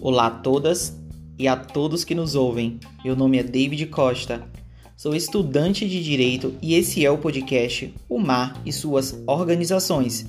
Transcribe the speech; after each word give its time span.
Olá 0.00 0.28
a 0.28 0.30
todas 0.30 0.96
e 1.38 1.46
a 1.46 1.56
todos 1.56 2.04
que 2.04 2.14
nos 2.14 2.34
ouvem. 2.34 2.80
Meu 3.04 3.14
nome 3.14 3.38
é 3.38 3.42
David 3.42 3.86
Costa. 3.86 4.48
Sou 4.96 5.14
estudante 5.14 5.88
de 5.88 6.02
Direito 6.02 6.54
e 6.62 6.74
esse 6.74 7.04
é 7.04 7.10
o 7.10 7.18
podcast 7.18 7.94
O 8.08 8.18
Mar 8.18 8.60
e 8.64 8.72
suas 8.72 9.22
organizações. 9.26 10.26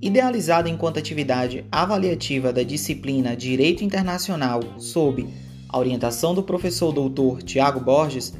Idealizado 0.00 0.68
enquanto 0.68 0.98
atividade 0.98 1.64
avaliativa 1.70 2.52
da 2.52 2.62
disciplina 2.62 3.36
Direito 3.36 3.84
Internacional 3.84 4.60
sob 4.78 5.28
a 5.68 5.78
orientação 5.78 6.34
do 6.34 6.42
professor 6.42 6.92
doutor 6.92 7.42
Tiago 7.42 7.80
Borges, 7.80 8.34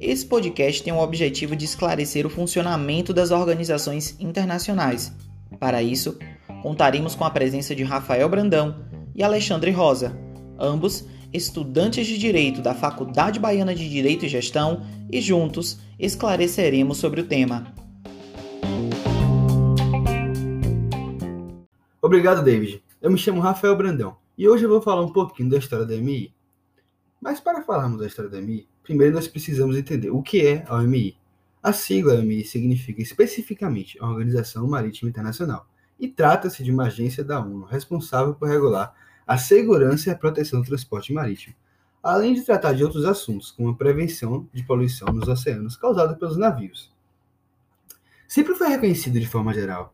esse 0.00 0.24
podcast 0.24 0.80
tem 0.82 0.92
o 0.92 1.00
objetivo 1.00 1.56
de 1.56 1.64
esclarecer 1.64 2.24
o 2.24 2.30
funcionamento 2.30 3.12
das 3.12 3.32
organizações 3.32 4.14
internacionais. 4.20 5.12
Para 5.58 5.82
isso, 5.82 6.16
contaremos 6.62 7.16
com 7.16 7.24
a 7.24 7.30
presença 7.30 7.74
de 7.74 7.82
Rafael 7.82 8.28
Brandão 8.28 8.84
e 9.12 9.24
Alexandre 9.24 9.72
Rosa, 9.72 10.16
ambos 10.56 11.04
estudantes 11.32 12.06
de 12.06 12.16
Direito 12.16 12.62
da 12.62 12.74
Faculdade 12.74 13.40
Baiana 13.40 13.74
de 13.74 13.88
Direito 13.88 14.24
e 14.24 14.28
Gestão, 14.28 14.86
e 15.10 15.20
juntos 15.20 15.80
esclareceremos 15.98 16.98
sobre 16.98 17.20
o 17.20 17.26
tema. 17.26 17.74
Obrigado, 22.00 22.44
David. 22.44 22.84
Eu 23.02 23.10
me 23.10 23.18
chamo 23.18 23.40
Rafael 23.40 23.76
Brandão 23.76 24.16
e 24.36 24.48
hoje 24.48 24.64
eu 24.64 24.68
vou 24.68 24.80
falar 24.80 25.02
um 25.02 25.12
pouquinho 25.12 25.50
da 25.50 25.58
história 25.58 25.84
da 25.84 25.96
MI. 25.96 26.32
Mas 27.20 27.40
para 27.40 27.62
falarmos 27.62 27.98
da 27.98 28.06
história 28.06 28.30
da 28.30 28.40
MI, 28.40 28.68
primeiro 28.88 29.16
nós 29.16 29.28
precisamos 29.28 29.76
entender 29.76 30.08
o 30.08 30.22
que 30.22 30.46
é 30.46 30.64
a 30.66 30.76
OMI. 30.76 31.14
A 31.62 31.74
sigla 31.74 32.14
OMI 32.14 32.42
significa 32.42 33.02
especificamente 33.02 33.98
a 34.00 34.06
Organização 34.06 34.66
Marítima 34.66 35.10
Internacional 35.10 35.68
e 36.00 36.08
trata-se 36.08 36.64
de 36.64 36.72
uma 36.72 36.84
agência 36.84 37.22
da 37.22 37.38
ONU 37.38 37.66
responsável 37.66 38.34
por 38.34 38.48
regular 38.48 38.94
a 39.26 39.36
segurança 39.36 40.08
e 40.08 40.12
a 40.12 40.16
proteção 40.16 40.62
do 40.62 40.66
transporte 40.66 41.12
marítimo, 41.12 41.54
além 42.02 42.32
de 42.32 42.40
tratar 42.40 42.72
de 42.72 42.82
outros 42.82 43.04
assuntos, 43.04 43.50
como 43.50 43.68
a 43.68 43.74
prevenção 43.74 44.48
de 44.54 44.62
poluição 44.62 45.08
nos 45.08 45.28
oceanos 45.28 45.76
causada 45.76 46.16
pelos 46.16 46.38
navios. 46.38 46.90
Sempre 48.26 48.54
foi 48.54 48.68
reconhecido 48.68 49.20
de 49.20 49.28
forma 49.28 49.52
geral, 49.52 49.92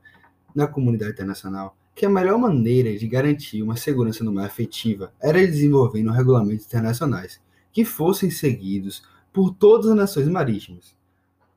na 0.55 0.69
comunidade 0.69 1.11
internacional, 1.11 1.77
que 1.97 2.07
a 2.07 2.11
melhor 2.11 2.39
maneira 2.39 2.97
de 2.97 3.09
garantir 3.09 3.61
uma 3.61 3.75
segurança 3.75 4.23
no 4.23 4.33
mar 4.33 4.47
efetiva 4.47 5.13
era 5.21 5.45
desenvolvendo 5.45 6.13
regulamentos 6.13 6.67
internacionais 6.67 7.43
que 7.75 7.85
fossem 7.85 8.31
seguidos 8.31 9.03
por 9.33 9.53
todas 9.53 9.91
as 9.91 9.97
nações 9.97 10.29
marítimas. 10.29 10.97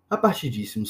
A 0.09 0.17
partir 0.17 0.49
disso, 0.49 0.81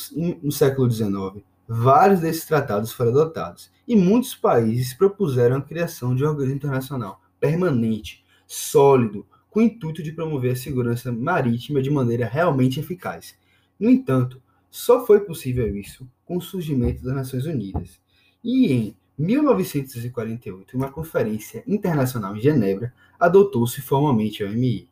no 0.41 0.51
século 0.51 0.89
XIX, 0.89 1.43
vários 1.67 2.21
desses 2.21 2.45
tratados 2.45 2.93
foram 2.93 3.11
adotados 3.11 3.69
e 3.87 3.95
muitos 3.95 4.33
países 4.33 4.93
propuseram 4.93 5.57
a 5.57 5.61
criação 5.61 6.15
de 6.15 6.23
um 6.23 6.29
organismo 6.29 6.55
internacional 6.55 7.21
permanente, 7.39 8.23
sólido, 8.47 9.25
com 9.49 9.59
o 9.59 9.63
intuito 9.63 10.01
de 10.01 10.11
promover 10.11 10.53
a 10.53 10.55
segurança 10.55 11.11
marítima 11.11 11.81
de 11.81 11.89
maneira 11.89 12.25
realmente 12.25 12.79
eficaz. 12.79 13.35
No 13.79 13.89
entanto, 13.89 14.41
só 14.69 15.05
foi 15.05 15.19
possível 15.21 15.75
isso 15.75 16.07
com 16.25 16.37
o 16.37 16.41
surgimento 16.41 17.03
das 17.03 17.15
Nações 17.15 17.45
Unidas. 17.45 17.99
E 18.43 18.71
em 18.71 18.95
1948, 19.17 20.77
uma 20.77 20.91
conferência 20.91 21.63
internacional 21.67 22.35
em 22.35 22.39
Genebra 22.41 22.93
adotou-se 23.19 23.81
formalmente 23.81 24.43
a 24.43 24.47
OMI. 24.47 24.87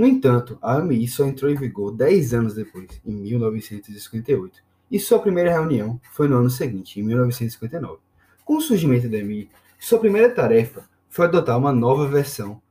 No 0.00 0.06
entanto, 0.06 0.56
a 0.62 0.78
OMI 0.78 1.06
só 1.06 1.26
entrou 1.26 1.50
em 1.50 1.54
vigor 1.54 1.94
10 1.94 2.32
anos 2.32 2.54
depois, 2.54 2.88
em 3.04 3.12
1958, 3.12 4.62
e 4.90 4.98
sua 4.98 5.18
primeira 5.18 5.52
reunião 5.52 6.00
foi 6.14 6.26
no 6.26 6.38
ano 6.38 6.48
seguinte, 6.48 6.98
em 6.98 7.02
1959. 7.02 7.98
Com 8.42 8.56
o 8.56 8.62
surgimento 8.62 9.10
da 9.10 9.18
EMI, 9.18 9.50
sua 9.78 9.98
primeira 9.98 10.34
tarefa 10.34 10.88
foi 11.10 11.26
adotar 11.26 11.58
uma 11.58 11.70
nova 11.70 12.08
versão 12.08 12.62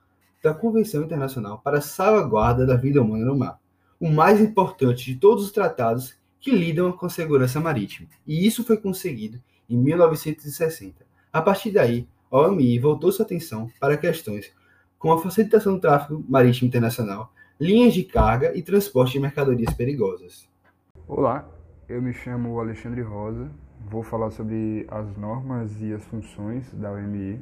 da 0.41 0.55
Convenção 0.55 1.03
Internacional 1.03 1.61
para 1.63 1.77
a 1.77 1.81
Salvaguarda 1.81 2.65
da 2.65 2.75
Vida 2.75 2.99
Humana 2.99 3.25
no 3.25 3.37
Mar, 3.37 3.59
o 3.99 4.09
mais 4.09 4.41
importante 4.41 5.05
de 5.05 5.19
todos 5.19 5.45
os 5.45 5.51
tratados 5.51 6.15
que 6.39 6.49
lidam 6.49 6.91
com 6.91 7.05
a 7.05 7.11
segurança 7.11 7.59
marítima, 7.59 8.09
e 8.25 8.47
isso 8.47 8.63
foi 8.63 8.77
conseguido 8.77 9.39
em 9.69 9.77
1960. 9.77 11.05
A 11.31 11.43
partir 11.43 11.69
daí, 11.69 12.07
a 12.31 12.39
OMI 12.39 12.79
voltou 12.79 13.11
sua 13.11 13.23
atenção 13.23 13.69
para 13.79 13.97
questões 13.97 14.51
como 14.99 15.13
a 15.13 15.21
facilitação 15.21 15.75
do 15.75 15.79
tráfego 15.79 16.23
marítimo 16.27 16.67
internacional, 16.67 17.31
linhas 17.57 17.93
de 17.93 18.03
carga 18.03 18.55
e 18.55 18.61
transporte 18.61 19.13
de 19.13 19.21
mercadorias 19.21 19.73
perigosas. 19.73 20.47
Olá, 21.07 21.49
eu 21.87 22.01
me 22.01 22.13
chamo 22.13 22.59
Alexandre 22.59 23.01
Rosa, 23.01 23.49
vou 23.89 24.03
falar 24.03 24.29
sobre 24.31 24.85
as 24.89 25.15
normas 25.15 25.81
e 25.81 25.93
as 25.93 26.03
funções 26.03 26.69
da 26.73 26.91
OMI. 26.91 27.41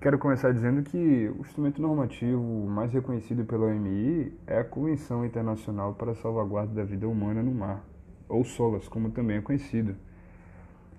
Quero 0.00 0.18
começar 0.18 0.50
dizendo 0.50 0.82
que 0.82 1.28
o 1.28 1.42
instrumento 1.42 1.82
normativo 1.82 2.42
mais 2.66 2.90
reconhecido 2.90 3.44
pela 3.44 3.66
OMI 3.66 4.32
é 4.46 4.60
a 4.60 4.64
Convenção 4.64 5.26
Internacional 5.26 5.92
para 5.92 6.12
a 6.12 6.14
Salvaguarda 6.14 6.72
da 6.72 6.84
Vida 6.84 7.06
Humana 7.06 7.42
no 7.42 7.52
Mar, 7.52 7.84
ou 8.26 8.44
SOLAS, 8.44 8.88
como 8.88 9.10
também 9.10 9.36
é 9.36 9.42
conhecido, 9.42 9.94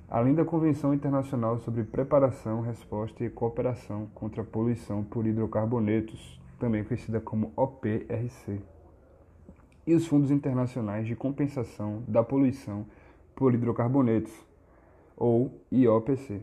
além 0.10 0.34
da 0.34 0.46
Convenção 0.46 0.94
Internacional 0.94 1.58
sobre 1.60 1.84
Preparação, 1.84 2.62
Resposta 2.62 3.24
e 3.24 3.30
Cooperação 3.30 4.08
contra 4.14 4.42
a 4.42 4.46
Poluição 4.46 5.04
por 5.04 5.26
Hidrocarbonetos, 5.26 6.40
também 6.60 6.84
conhecida 6.84 7.20
como 7.20 7.52
OPRC 7.56 8.62
e 9.88 9.94
os 9.94 10.08
fundos 10.08 10.32
internacionais 10.32 11.06
de 11.06 11.16
compensação 11.16 12.04
da 12.08 12.24
poluição 12.24 12.86
por 13.36 13.54
hidrocarbonetos, 13.54 14.34
ou 15.16 15.62
IOPC. 15.72 16.42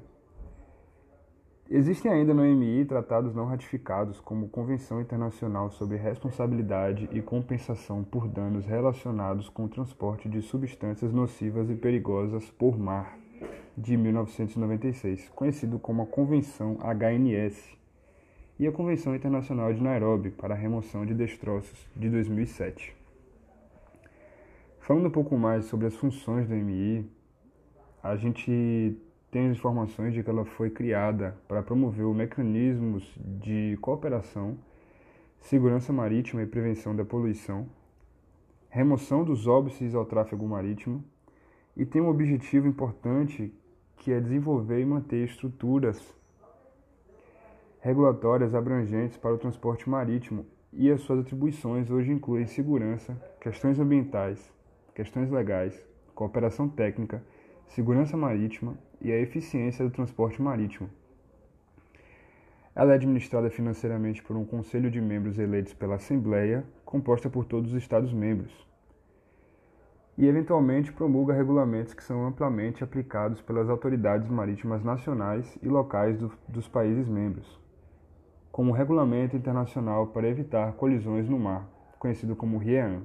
Existem 1.68 2.12
ainda 2.12 2.34
no 2.34 2.42
MI 2.42 2.84
tratados 2.84 3.34
não 3.34 3.46
ratificados, 3.46 4.20
como 4.20 4.48
Convenção 4.48 5.00
Internacional 5.00 5.70
sobre 5.70 5.96
Responsabilidade 5.96 7.08
e 7.12 7.22
Compensação 7.22 8.04
por 8.04 8.28
Danos 8.28 8.66
Relacionados 8.66 9.48
com 9.48 9.64
o 9.64 9.68
Transporte 9.68 10.28
de 10.28 10.42
Substâncias 10.42 11.12
Nocivas 11.12 11.70
e 11.70 11.74
Perigosas 11.74 12.50
por 12.50 12.78
Mar, 12.78 13.18
de 13.76 13.96
1996, 13.96 15.28
conhecido 15.30 15.78
como 15.78 16.02
a 16.02 16.06
Convenção 16.06 16.78
HNS, 16.80 17.76
e 18.58 18.66
a 18.66 18.72
Convenção 18.72 19.14
Internacional 19.14 19.72
de 19.72 19.82
Nairobi 19.82 20.30
para 20.30 20.54
a 20.54 20.56
Remoção 20.56 21.04
de 21.04 21.14
Destroços, 21.14 21.88
de 21.96 22.08
2007. 22.08 22.94
Falando 24.78 25.06
um 25.08 25.10
pouco 25.10 25.36
mais 25.36 25.64
sobre 25.64 25.86
as 25.86 25.96
funções 25.96 26.48
da 26.48 26.54
MI, 26.54 27.04
a 28.02 28.14
gente 28.16 28.96
tem 29.30 29.48
as 29.48 29.56
informações 29.56 30.12
de 30.12 30.22
que 30.22 30.30
ela 30.30 30.44
foi 30.44 30.70
criada 30.70 31.36
para 31.48 31.62
promover 31.62 32.06
mecanismos 32.14 33.02
de 33.16 33.78
cooperação, 33.80 34.58
segurança 35.40 35.92
marítima 35.92 36.42
e 36.42 36.46
prevenção 36.46 36.94
da 36.94 37.04
poluição, 37.04 37.66
remoção 38.68 39.24
dos 39.24 39.46
óbices 39.46 39.94
ao 39.94 40.04
tráfego 40.04 40.46
marítimo 40.46 41.02
e 41.76 41.84
tem 41.84 42.02
um 42.02 42.08
objetivo 42.08 42.66
importante 42.66 43.52
que 43.96 44.12
é 44.12 44.20
desenvolver 44.20 44.80
e 44.80 44.84
manter 44.84 45.24
estruturas 45.24 46.00
regulatórias 47.80 48.54
abrangentes 48.54 49.16
para 49.16 49.34
o 49.34 49.38
transporte 49.38 49.88
marítimo 49.88 50.46
e 50.72 50.90
as 50.90 51.00
suas 51.02 51.20
atribuições 51.20 51.90
hoje 51.90 52.12
incluem 52.12 52.46
segurança, 52.46 53.20
questões 53.40 53.78
ambientais, 53.78 54.52
questões 54.94 55.30
legais, 55.30 55.84
cooperação 56.14 56.68
técnica, 56.68 57.22
segurança 57.66 58.16
marítima 58.16 58.78
e 59.00 59.10
a 59.10 59.18
eficiência 59.18 59.84
do 59.84 59.90
transporte 59.90 60.40
marítimo. 60.40 60.88
Ela 62.74 62.92
é 62.92 62.94
administrada 62.94 63.50
financeiramente 63.50 64.22
por 64.22 64.36
um 64.36 64.44
conselho 64.44 64.90
de 64.90 65.00
membros 65.00 65.38
eleitos 65.38 65.74
pela 65.74 65.96
Assembleia, 65.96 66.64
composta 66.84 67.28
por 67.28 67.44
todos 67.44 67.72
os 67.72 67.82
Estados-membros, 67.82 68.66
e 70.16 70.26
eventualmente 70.26 70.92
promulga 70.92 71.32
regulamentos 71.32 71.94
que 71.94 72.02
são 72.02 72.26
amplamente 72.26 72.84
aplicados 72.84 73.40
pelas 73.40 73.68
autoridades 73.68 74.28
marítimas 74.28 74.84
nacionais 74.84 75.58
e 75.62 75.68
locais 75.68 76.18
do, 76.18 76.30
dos 76.46 76.68
países 76.68 77.08
membros, 77.08 77.58
como 78.50 78.70
o 78.70 78.74
Regulamento 78.74 79.36
Internacional 79.36 80.08
para 80.08 80.28
Evitar 80.28 80.72
Colisões 80.72 81.28
no 81.28 81.38
Mar, 81.38 81.66
conhecido 81.98 82.36
como 82.36 82.58
RIEAN. 82.58 83.02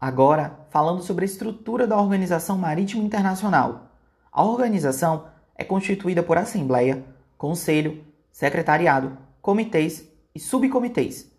Agora, 0.00 0.66
falando 0.70 1.02
sobre 1.02 1.24
a 1.24 1.26
estrutura 1.26 1.86
da 1.86 2.00
Organização 2.00 2.58
Marítima 2.58 3.04
Internacional. 3.04 3.92
A 4.32 4.42
organização 4.42 5.26
é 5.54 5.62
constituída 5.62 6.22
por 6.22 6.38
Assembleia, 6.38 7.04
Conselho, 7.36 8.02
Secretariado, 8.30 9.16
Comitês 9.40 10.08
e 10.34 10.40
Subcomitês. 10.40 11.30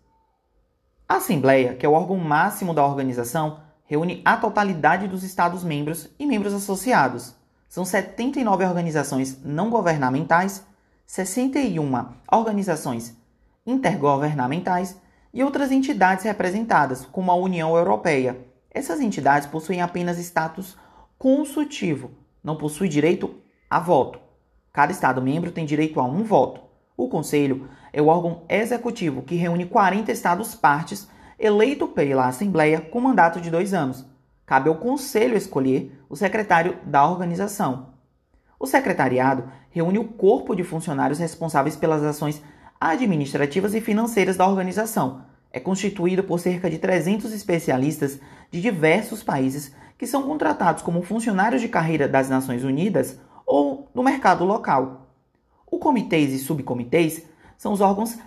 A 1.06 1.16
Assembleia, 1.16 1.74
que 1.74 1.84
é 1.84 1.88
o 1.88 1.92
órgão 1.92 2.16
máximo 2.16 2.72
da 2.72 2.86
organização, 2.86 3.63
reúne 3.84 4.22
a 4.24 4.36
totalidade 4.36 5.06
dos 5.08 5.22
Estados-membros 5.22 6.08
e 6.18 6.26
membros 6.26 6.52
associados. 6.52 7.34
São 7.68 7.84
79 7.84 8.64
organizações 8.64 9.38
não 9.44 9.70
governamentais, 9.70 10.64
61 11.06 12.06
organizações 12.30 13.16
intergovernamentais 13.66 14.96
e 15.32 15.42
outras 15.42 15.72
entidades 15.72 16.24
representadas, 16.24 17.04
como 17.04 17.30
a 17.30 17.34
União 17.34 17.76
Europeia, 17.76 18.38
Essas 18.74 19.00
entidades 19.00 19.46
possuem 19.46 19.80
apenas 19.80 20.18
status 20.18 20.76
consultivo, 21.16 22.10
não 22.42 22.56
possuem 22.56 22.90
direito 22.90 23.36
a 23.70 23.78
voto. 23.78 24.18
Cada 24.72 24.90
Estado-membro 24.90 25.52
tem 25.52 25.64
direito 25.64 26.00
a 26.00 26.04
um 26.04 26.24
voto. 26.24 26.60
O 26.96 27.08
Conselho 27.08 27.68
é 27.92 28.02
o 28.02 28.08
órgão 28.08 28.42
executivo 28.48 29.22
que 29.22 29.36
reúne 29.36 29.64
40 29.64 30.10
Estados-partes 30.10 31.08
eleito 31.44 31.86
pela 31.86 32.26
Assembleia 32.26 32.80
com 32.80 32.98
mandato 32.98 33.38
de 33.38 33.50
dois 33.50 33.74
anos. 33.74 34.06
Cabe 34.46 34.70
ao 34.70 34.76
Conselho 34.76 35.36
escolher 35.36 35.92
o 36.08 36.16
secretário 36.16 36.78
da 36.86 37.06
organização. 37.06 37.90
O 38.58 38.66
secretariado 38.66 39.44
reúne 39.68 39.98
o 39.98 40.08
corpo 40.08 40.56
de 40.56 40.64
funcionários 40.64 41.18
responsáveis 41.18 41.76
pelas 41.76 42.02
ações 42.02 42.42
administrativas 42.80 43.74
e 43.74 43.80
financeiras 43.82 44.38
da 44.38 44.48
organização. 44.48 45.20
É 45.52 45.60
constituído 45.60 46.24
por 46.24 46.40
cerca 46.40 46.70
de 46.70 46.78
300 46.78 47.30
especialistas 47.30 48.18
de 48.50 48.62
diversos 48.62 49.22
países 49.22 49.74
que 49.98 50.06
são 50.06 50.22
contratados 50.22 50.82
como 50.82 51.02
funcionários 51.02 51.60
de 51.60 51.68
carreira 51.68 52.08
das 52.08 52.30
Nações 52.30 52.64
Unidas 52.64 53.20
ou 53.44 53.90
no 53.94 54.02
mercado 54.02 54.46
local. 54.46 55.08
O 55.66 55.78
comitês 55.78 56.32
e 56.32 56.38
subcomitês 56.38 57.22
são 57.58 57.74
os 57.74 57.82
órgãos 57.82 58.18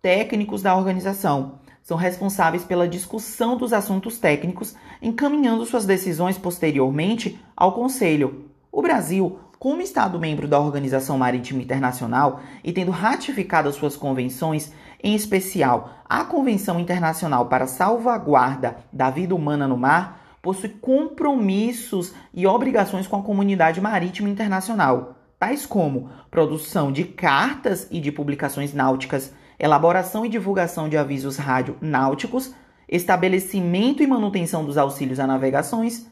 técnicos 0.00 0.62
da 0.62 0.74
organização. 0.74 1.60
São 1.82 1.96
responsáveis 1.96 2.64
pela 2.64 2.88
discussão 2.88 3.56
dos 3.56 3.72
assuntos 3.72 4.18
técnicos, 4.18 4.74
encaminhando 5.00 5.66
suas 5.66 5.84
decisões 5.84 6.38
posteriormente 6.38 7.38
ao 7.56 7.72
Conselho. 7.72 8.48
O 8.70 8.80
Brasil, 8.80 9.38
como 9.58 9.82
Estado 9.82 10.18
membro 10.18 10.46
da 10.46 10.60
Organização 10.60 11.18
Marítima 11.18 11.60
Internacional 11.60 12.40
e 12.62 12.72
tendo 12.72 12.92
ratificado 12.92 13.72
suas 13.72 13.96
convenções, 13.96 14.72
em 15.02 15.14
especial 15.14 15.90
a 16.08 16.24
Convenção 16.24 16.78
Internacional 16.78 17.46
para 17.46 17.64
a 17.64 17.68
Salvaguarda 17.68 18.76
da 18.92 19.10
Vida 19.10 19.34
Humana 19.34 19.66
no 19.66 19.76
Mar, 19.76 20.36
possui 20.40 20.68
compromissos 20.68 22.12
e 22.32 22.46
obrigações 22.46 23.06
com 23.06 23.16
a 23.16 23.22
comunidade 23.22 23.80
marítima 23.80 24.28
internacional, 24.28 25.16
tais 25.38 25.66
como 25.66 26.10
produção 26.30 26.92
de 26.92 27.04
cartas 27.04 27.88
e 27.90 28.00
de 28.00 28.12
publicações 28.12 28.72
náuticas, 28.72 29.32
elaboração 29.58 30.24
e 30.24 30.28
divulgação 30.28 30.88
de 30.88 30.96
avisos 30.96 31.36
rádio 31.36 31.76
náuticos, 31.80 32.52
estabelecimento 32.88 34.02
e 34.02 34.06
manutenção 34.06 34.64
dos 34.64 34.76
auxílios 34.76 35.18
a 35.18 35.26
navegações, 35.26 36.06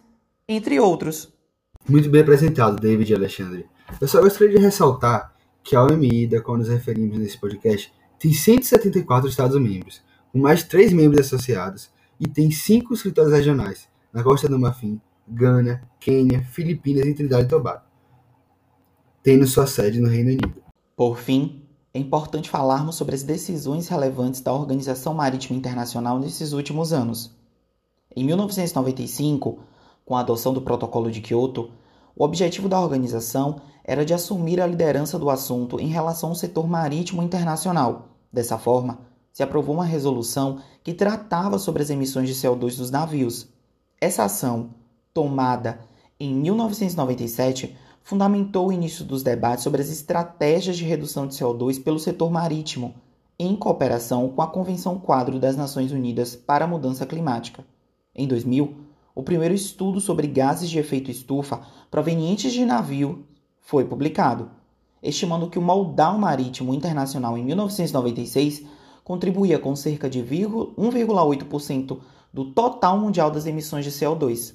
entre 0.49 0.81
outros. 0.81 1.33
Muito 1.89 2.09
bem 2.09 2.23
apresentado, 2.23 2.81
David 2.81 3.13
e 3.13 3.15
Alexandre. 3.15 3.67
Eu 4.01 4.09
só 4.09 4.21
gostaria 4.21 4.57
de 4.57 4.63
ressaltar 4.63 5.35
que 5.63 5.77
a 5.77 5.83
OMI, 5.83 6.27
da 6.27 6.41
qual 6.41 6.57
nos 6.57 6.69
referimos 6.69 7.19
nesse 7.19 7.39
podcast, 7.39 7.93
tem 8.19 8.33
174 8.33 9.29
Estados-membros, 9.29 10.03
com 10.33 10.39
mais 10.39 10.63
3 10.63 10.93
membros 10.93 11.27
associados, 11.27 11.91
e 12.19 12.29
tem 12.29 12.51
5 12.51 12.95
escritórios 12.95 13.33
regionais, 13.33 13.89
na 14.13 14.23
Costa 14.23 14.49
do 14.49 14.59
Marfim, 14.59 15.01
Gana, 15.27 15.83
Quênia, 15.99 16.43
Filipinas 16.43 17.07
e 17.07 17.15
Trinidad 17.15 17.45
e 17.45 17.49
Tobago, 17.49 17.83
tendo 19.23 19.47
sua 19.47 19.67
sede 19.67 20.01
no 20.01 20.09
Reino 20.09 20.31
Unido. 20.31 20.63
Por 20.97 21.19
fim, 21.19 21.63
é 21.93 21.99
importante 21.99 22.49
falarmos 22.49 22.95
sobre 22.95 23.15
as 23.15 23.23
decisões 23.23 23.89
relevantes 23.89 24.41
da 24.41 24.53
Organização 24.53 25.13
Marítima 25.13 25.59
Internacional 25.59 26.19
nesses 26.19 26.53
últimos 26.53 26.93
anos. 26.93 27.35
Em 28.15 28.25
1995, 28.25 29.59
com 30.05 30.17
a 30.17 30.21
adoção 30.21 30.53
do 30.53 30.63
Protocolo 30.63 31.11
de 31.11 31.21
Kyoto, 31.21 31.71
o 32.17 32.25
objetivo 32.25 32.69
da 32.69 32.81
organização 32.81 33.61
era 33.83 34.05
de 34.05 34.15
assumir 34.15 34.61
a 34.61 34.67
liderança 34.67 35.19
do 35.19 35.31
assunto 35.31 35.81
em 35.81 35.89
relação 35.89 36.31
ao 36.31 36.35
setor 36.35 36.69
marítimo 36.69 37.23
internacional. 37.23 38.09
Dessa 38.33 38.57
forma, 38.57 39.01
se 39.33 39.43
aprovou 39.43 39.75
uma 39.75 39.85
resolução 39.85 40.59
que 40.85 40.95
tratava 40.95 41.59
sobre 41.59 41.83
as 41.83 41.91
emissões 41.91 42.29
de 42.29 42.35
CO2 42.35 42.77
dos 42.77 42.91
navios, 42.91 43.49
essa 44.01 44.25
ação, 44.25 44.71
tomada 45.13 45.81
em 46.19 46.35
1997, 46.35 47.77
fundamentou 48.03 48.69
o 48.69 48.73
início 48.73 49.05
dos 49.05 49.23
debates 49.23 49.65
sobre 49.65 49.81
as 49.83 49.91
estratégias 49.91 50.77
de 50.77 50.85
redução 50.85 51.27
de 51.27 51.35
CO2 51.35 51.83
pelo 51.83 51.99
setor 51.99 52.31
marítimo, 52.31 52.95
em 53.39 53.57
cooperação 53.57 54.29
com 54.29 54.43
a 54.43 54.47
Convenção 54.47 54.99
Quadro 54.99 55.39
das 55.39 55.57
Nações 55.57 55.93
Unidas 55.93 56.37
para 56.37 56.65
a 56.65 56.69
Mudança 56.69 57.07
Climática. 57.07 57.65
Em 58.15 58.27
2000, 58.27 58.75
o 59.15 59.23
primeiro 59.23 59.55
estudo 59.55 60.01
sobre 60.01 60.27
gases 60.27 60.69
de 60.69 60.79
efeito 60.79 61.11
estufa 61.11 61.61
provenientes 61.91 62.53
de 62.53 62.65
navio 62.65 63.25
foi 63.61 63.85
publicado, 63.85 64.51
estimando 65.03 65.49
que 65.49 65.59
o 65.59 65.63
moldal 65.63 66.19
marítimo 66.19 66.75
internacional 66.75 67.37
em 67.39 67.45
1996 67.45 68.65
contribuía 69.05 69.59
com 69.59 69.75
cerca 69.75 70.09
de 70.09 70.23
1,8% 70.23 71.99
do 72.33 72.45
total 72.53 72.99
mundial 72.99 73.31
das 73.31 73.47
emissões 73.47 73.85
de 73.85 73.91
CO2. 73.91 74.55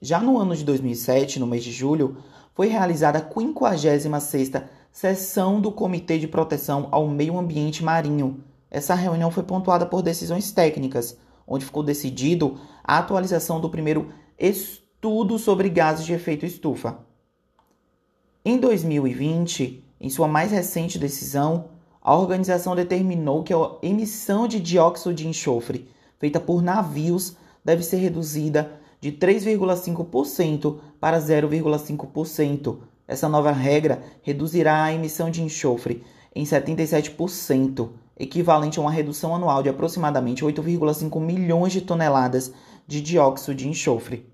Já 0.00 0.20
no 0.20 0.38
ano 0.38 0.56
de 0.56 0.64
2007, 0.64 1.38
no 1.38 1.46
mês 1.46 1.62
de 1.62 1.70
julho, 1.70 2.16
foi 2.54 2.68
realizada 2.68 3.18
a 3.18 3.22
56ª 3.22 4.64
sessão 4.92 5.60
do 5.60 5.72
Comitê 5.72 6.18
de 6.18 6.28
Proteção 6.28 6.88
ao 6.90 7.08
Meio 7.08 7.38
Ambiente 7.38 7.82
Marinho. 7.82 8.44
Essa 8.70 8.94
reunião 8.94 9.30
foi 9.30 9.42
pontuada 9.42 9.86
por 9.86 10.02
decisões 10.02 10.52
técnicas, 10.52 11.16
onde 11.46 11.64
ficou 11.64 11.82
decidido 11.82 12.58
a 12.84 12.98
atualização 12.98 13.60
do 13.60 13.70
primeiro 13.70 14.12
estudo 14.38 15.38
sobre 15.38 15.68
gases 15.68 16.04
de 16.04 16.12
efeito 16.12 16.44
estufa. 16.44 16.98
Em 18.44 18.58
2020, 18.58 19.84
em 20.00 20.10
sua 20.10 20.28
mais 20.28 20.50
recente 20.50 20.98
decisão, 20.98 21.66
a 22.02 22.16
organização 22.16 22.74
determinou 22.74 23.42
que 23.42 23.54
a 23.54 23.70
emissão 23.82 24.48
de 24.48 24.58
dióxido 24.58 25.14
de 25.14 25.28
enxofre 25.28 25.88
feita 26.18 26.40
por 26.40 26.60
navios 26.62 27.36
deve 27.64 27.82
ser 27.82 27.98
reduzida 27.98 28.80
de 29.02 29.10
3,5% 29.10 30.78
para 31.00 31.18
0,5%. 31.18 32.78
Essa 33.06 33.28
nova 33.28 33.50
regra 33.50 34.00
reduzirá 34.22 34.84
a 34.84 34.92
emissão 34.94 35.28
de 35.28 35.42
enxofre 35.42 36.04
em 36.32 36.44
77%, 36.44 37.90
equivalente 38.16 38.78
a 38.78 38.82
uma 38.82 38.92
redução 38.92 39.34
anual 39.34 39.60
de 39.60 39.68
aproximadamente 39.68 40.44
8,5 40.44 41.20
milhões 41.20 41.72
de 41.72 41.80
toneladas 41.80 42.54
de 42.86 43.00
dióxido 43.00 43.56
de 43.56 43.68
enxofre. 43.68 44.24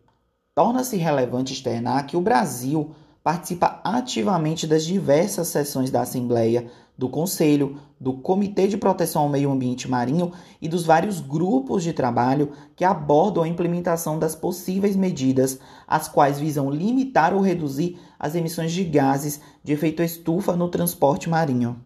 Torna-se 0.54 0.98
relevante 0.98 1.54
externar 1.54 2.06
que 2.06 2.16
o 2.16 2.20
Brasil 2.20 2.90
participa 3.28 3.78
ativamente 3.84 4.66
das 4.66 4.86
diversas 4.86 5.48
sessões 5.48 5.90
da 5.90 6.00
Assembleia, 6.00 6.70
do 6.96 7.10
Conselho, 7.10 7.78
do 8.00 8.14
Comitê 8.14 8.66
de 8.66 8.78
Proteção 8.78 9.20
ao 9.20 9.28
Meio 9.28 9.50
Ambiente 9.50 9.86
Marinho 9.86 10.32
e 10.62 10.66
dos 10.66 10.86
vários 10.86 11.20
grupos 11.20 11.82
de 11.82 11.92
trabalho 11.92 12.52
que 12.74 12.86
abordam 12.86 13.42
a 13.42 13.48
implementação 13.48 14.18
das 14.18 14.34
possíveis 14.34 14.96
medidas, 14.96 15.60
as 15.86 16.08
quais 16.08 16.40
visam 16.40 16.70
limitar 16.70 17.34
ou 17.34 17.42
reduzir 17.42 17.98
as 18.18 18.34
emissões 18.34 18.72
de 18.72 18.82
gases 18.82 19.42
de 19.62 19.74
efeito 19.74 20.02
estufa 20.02 20.56
no 20.56 20.70
transporte 20.70 21.28
marinho. 21.28 21.78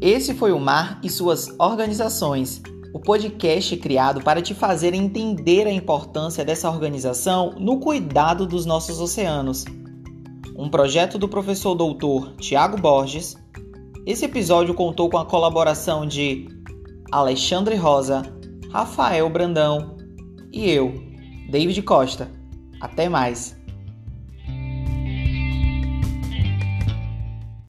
Esse 0.00 0.34
foi 0.34 0.50
o 0.50 0.58
Mar 0.58 0.98
e 1.04 1.08
suas 1.08 1.54
organizações 1.56 2.60
o 2.92 2.98
podcast 2.98 3.76
criado 3.76 4.22
para 4.22 4.42
te 4.42 4.54
fazer 4.54 4.94
entender 4.94 5.66
a 5.66 5.72
importância 5.72 6.44
dessa 6.44 6.68
organização 6.68 7.54
no 7.58 7.78
cuidado 7.78 8.46
dos 8.46 8.66
nossos 8.66 9.00
oceanos. 9.00 9.64
Um 10.56 10.68
projeto 10.68 11.18
do 11.18 11.28
professor 11.28 11.74
doutor 11.74 12.34
Tiago 12.36 12.80
Borges. 12.80 13.36
Esse 14.06 14.24
episódio 14.24 14.74
contou 14.74 15.08
com 15.08 15.18
a 15.18 15.24
colaboração 15.24 16.06
de 16.06 16.48
Alexandre 17.12 17.76
Rosa, 17.76 18.22
Rafael 18.70 19.28
Brandão 19.30 19.96
e 20.52 20.70
eu, 20.70 20.94
David 21.50 21.82
Costa. 21.82 22.30
Até 22.80 23.08
mais! 23.08 23.59